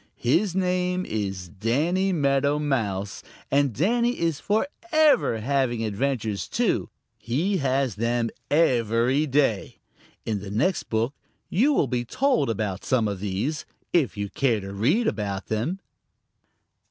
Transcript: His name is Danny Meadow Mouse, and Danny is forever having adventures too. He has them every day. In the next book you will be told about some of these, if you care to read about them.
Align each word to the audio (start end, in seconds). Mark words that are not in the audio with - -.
His 0.17 0.55
name 0.55 1.05
is 1.05 1.47
Danny 1.47 2.11
Meadow 2.11 2.57
Mouse, 2.57 3.21
and 3.51 3.71
Danny 3.71 4.19
is 4.19 4.39
forever 4.39 5.39
having 5.41 5.83
adventures 5.83 6.47
too. 6.47 6.89
He 7.19 7.57
has 7.57 7.93
them 7.97 8.31
every 8.49 9.27
day. 9.27 9.77
In 10.25 10.39
the 10.39 10.49
next 10.49 10.89
book 10.89 11.13
you 11.49 11.71
will 11.73 11.85
be 11.85 12.03
told 12.03 12.49
about 12.49 12.83
some 12.83 13.07
of 13.07 13.19
these, 13.19 13.63
if 13.93 14.17
you 14.17 14.31
care 14.31 14.59
to 14.59 14.73
read 14.73 15.05
about 15.05 15.49
them. 15.49 15.79